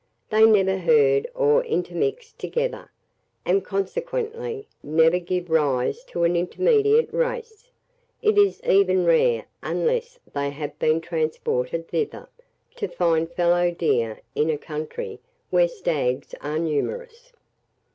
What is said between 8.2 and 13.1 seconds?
it is even rare, unless they have been transported thither, to